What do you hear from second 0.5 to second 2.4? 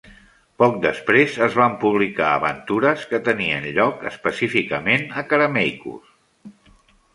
Poc després, es van publicar